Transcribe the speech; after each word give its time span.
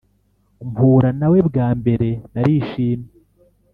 mpura 0.69 1.09
nawe 1.19 1.39
bwambere 1.47 2.09
narishimye. 2.33 3.11